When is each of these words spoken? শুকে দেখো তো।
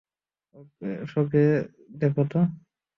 শুকে 1.07 1.43
দেখো 1.99 2.23
তো। 2.31 2.39